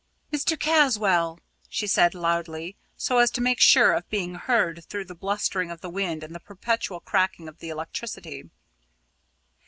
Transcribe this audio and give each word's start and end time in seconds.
"Mr. 0.33 0.59
Caswall," 0.59 1.39
she 1.69 1.85
said 1.85 2.15
loudly, 2.15 2.75
so 2.97 3.19
as 3.19 3.29
to 3.29 3.39
make 3.39 3.59
sure 3.61 3.93
of 3.93 4.09
being 4.09 4.33
heard 4.33 4.83
through 4.85 5.05
the 5.05 5.13
blustering 5.13 5.69
of 5.69 5.81
the 5.81 5.91
wind 5.91 6.23
and 6.23 6.33
the 6.33 6.39
perpetual 6.39 6.99
cracking 6.99 7.47
of 7.47 7.59
the 7.59 7.69
electricity. 7.69 8.49